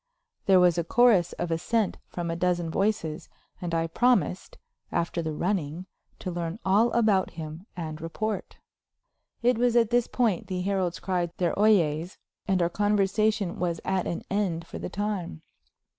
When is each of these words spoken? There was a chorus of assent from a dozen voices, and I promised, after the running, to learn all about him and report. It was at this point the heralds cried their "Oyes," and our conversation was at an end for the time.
There 0.47 0.59
was 0.59 0.79
a 0.79 0.83
chorus 0.83 1.33
of 1.33 1.51
assent 1.51 1.99
from 2.07 2.31
a 2.31 2.35
dozen 2.35 2.71
voices, 2.71 3.29
and 3.61 3.71
I 3.75 3.85
promised, 3.85 4.57
after 4.91 5.21
the 5.21 5.31
running, 5.31 5.85
to 6.17 6.31
learn 6.31 6.57
all 6.65 6.91
about 6.93 7.33
him 7.37 7.67
and 7.77 8.01
report. 8.01 8.57
It 9.43 9.59
was 9.59 9.75
at 9.75 9.91
this 9.91 10.07
point 10.07 10.47
the 10.47 10.61
heralds 10.61 10.99
cried 10.99 11.31
their 11.37 11.53
"Oyes," 11.53 12.17
and 12.47 12.63
our 12.63 12.67
conversation 12.69 13.59
was 13.59 13.79
at 13.85 14.07
an 14.07 14.23
end 14.31 14.65
for 14.65 14.79
the 14.79 14.89
time. 14.89 15.43